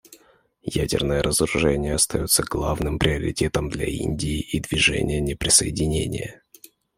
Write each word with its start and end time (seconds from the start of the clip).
Ядерное 0.63 1.21
разоружение 1.21 1.93
остается 1.93 2.41
главным 2.41 2.97
приоритетом 2.97 3.69
для 3.69 3.85
Индии 3.85 4.39
и 4.39 4.59
Движения 4.59 5.21
неприсоединения. 5.21 6.41